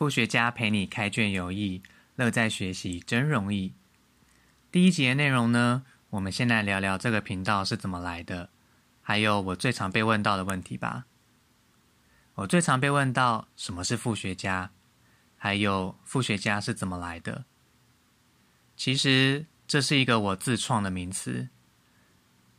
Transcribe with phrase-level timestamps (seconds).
[0.00, 1.82] 副学家陪你开卷有益，
[2.16, 3.74] 乐在学习真容易。
[4.72, 8.48] 第一集的内容呢，我们先来聊聊这个频道是怎么来的，
[9.02, 11.04] 还有我最常被问到的问题吧。
[12.36, 14.70] 我最常被问到什么是副学家，
[15.36, 17.44] 还有副学家是怎么来的。
[18.78, 21.50] 其实这是一个我自创的名词，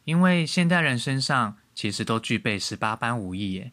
[0.03, 3.71] 因为现代人身上其实都具备十八般武艺耶。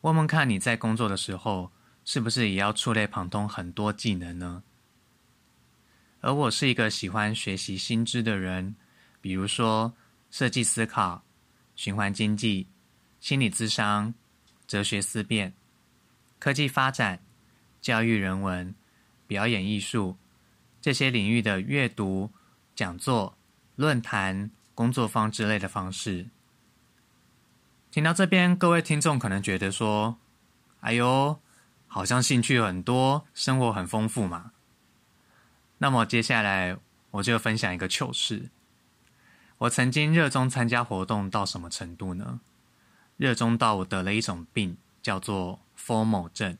[0.00, 1.70] 问问看你在工作的时候，
[2.12, 4.64] 是不是也要触类旁通很多技能呢？
[6.20, 8.74] 而我是一个喜欢学习新知的人，
[9.20, 9.94] 比如说
[10.28, 11.22] 设计思考、
[11.76, 12.66] 循环经济、
[13.20, 14.12] 心理智商、
[14.66, 15.52] 哲学思辨、
[16.40, 17.20] 科技发展、
[17.80, 18.74] 教育人文、
[19.28, 20.16] 表演艺术
[20.80, 22.32] 这些领域的阅读、
[22.74, 23.38] 讲座、
[23.76, 26.26] 论坛、工作坊之类的方式。
[27.92, 30.18] 听到这边，各位听众可能觉得说
[30.82, 31.40] ：“哎呦，
[31.92, 34.52] 好像兴趣很多，生活很丰富嘛。”
[35.78, 36.76] 那么接下来
[37.10, 38.50] 我就分享一个糗事。
[39.58, 42.40] 我曾经热衷参加活动到什么程度呢？
[43.16, 46.56] 热衷到我得了一种病，叫做 “formal 症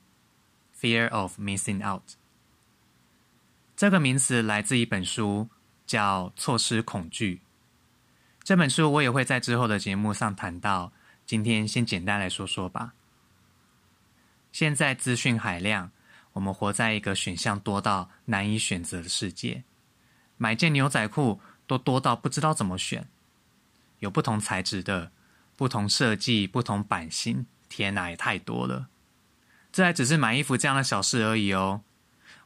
[0.79, 2.17] ”（Fear of Missing Out）。
[3.77, 5.49] 这个名词来自一本书，
[5.87, 7.37] 叫《错失恐惧》。
[8.43, 10.93] 这本书我也会在之后的节目上谈到。
[11.25, 12.95] 今天先简单来说说吧。
[14.53, 15.91] 现在资讯海量，
[16.33, 19.65] 我们活在一个选项多到难以选择的世界。
[20.37, 23.09] 买件牛仔裤都多到不知道怎么选，
[23.99, 25.13] 有不同材质的、
[25.57, 28.89] 不同设计、不同版型，天哪，也太多了。
[29.73, 31.83] 这还只是买衣服这样的小事而已哦。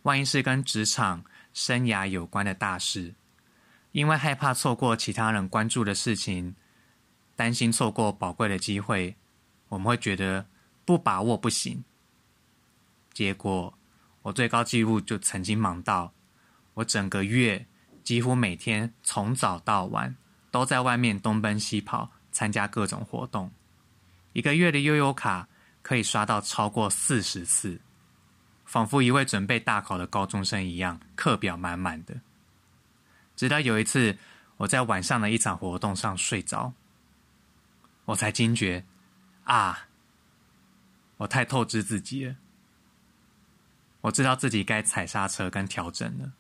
[0.03, 3.15] 万一是跟职场生涯有关的大事，
[3.93, 6.55] 因为害怕错过其他人关注的事情。
[7.37, 9.17] 担心错过宝贵的机会，
[9.69, 10.47] 我们会觉得
[10.85, 11.83] 不把握不行。
[13.15, 13.73] 结果，
[14.23, 16.13] 我最高纪录就曾经忙到，
[16.75, 17.65] 我整个月
[18.03, 20.15] 几乎每天从早到晚
[20.51, 23.51] 都在外面东奔西跑，参加各种活动。
[24.33, 25.49] 一个月的悠悠卡
[25.81, 27.81] 可以刷到超过四十次，
[28.65, 32.21] 仿佛一位准备大考的高中生一样，课表满满的。
[33.37, 34.19] 直到有一次，
[34.57, 36.73] 我在晚上的一场活动上睡着。
[38.07, 38.85] 我才惊觉，
[39.45, 39.87] 啊！
[41.17, 42.35] 我太透支自己了。
[44.05, 46.33] 我知道自己该踩刹车跟调整了。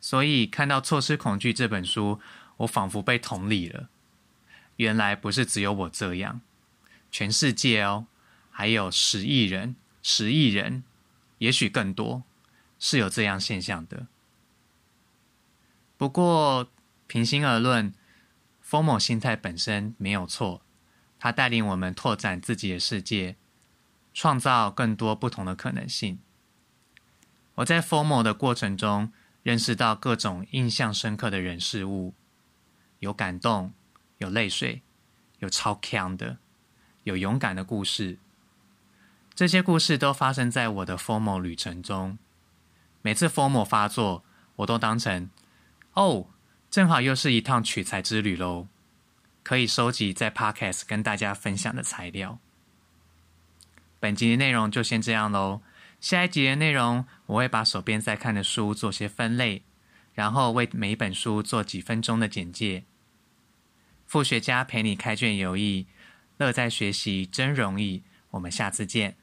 [0.00, 2.20] 所以看到《错失恐惧》这本书，
[2.58, 3.88] 我仿佛被同理了。
[4.76, 6.40] 原来不是只有我这样，
[7.10, 8.06] 全世界哦，
[8.50, 10.82] 还有十亿人、十亿人，
[11.38, 12.22] 也许更多，
[12.78, 14.06] 是有这样现象的。
[15.96, 16.68] 不过，
[17.06, 17.92] 平心而论。
[18.60, 20.62] 风某心态本身没有错，
[21.18, 23.36] 它带领我们拓展自己的世界，
[24.14, 26.18] 创造更多不同的可能性。
[27.56, 29.12] 我在 formal 的过程中
[29.42, 32.14] 认识到各种印象深刻的人事物，
[33.00, 33.72] 有感动，
[34.18, 34.82] 有泪水，
[35.40, 36.38] 有超强的，
[37.04, 38.18] 有勇敢的故事。
[39.34, 42.18] 这些故事都发生在我的 formal 旅程中。
[43.02, 44.24] 每次 formal 发作，
[44.56, 45.30] 我都当成
[45.94, 46.26] 哦。
[46.70, 48.66] 正好又是一趟取材之旅喽，
[49.42, 52.38] 可以收集在 Podcast 跟大家分享的材料。
[54.02, 55.62] 本集的内容就先这样喽，
[56.00, 59.62] 下一集的内容我会把手边在看的书做些分类，
[60.12, 62.82] 然后为每一本书做几分钟的简介。
[64.04, 65.86] 副学家陪你开卷有益，
[66.38, 68.02] 乐在学习真容易。
[68.30, 69.14] 我们下次见。